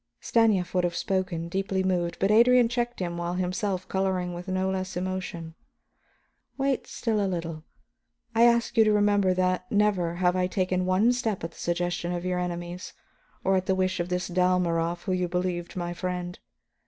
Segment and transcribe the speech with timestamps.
[0.19, 4.67] '"Stanief would have spoken, deeply moved, but Adrian checked him while himself coloring with no
[4.71, 5.53] less emotion.
[6.57, 7.63] "Wait still a little.
[8.33, 12.11] I ask you to remember that never have I taken one step at the suggestion
[12.11, 12.93] of your enemies
[13.43, 16.39] or at the wish of this Dalmorov whom you believed my friend.